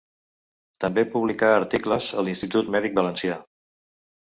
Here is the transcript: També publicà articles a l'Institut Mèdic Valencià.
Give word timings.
També 0.83 1.03
publicà 1.11 1.51
articles 1.59 2.09
a 2.23 2.25
l'Institut 2.29 2.73
Mèdic 2.77 2.99
Valencià. 3.03 3.39